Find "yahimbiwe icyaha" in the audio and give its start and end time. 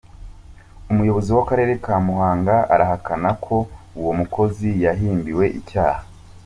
4.83-6.01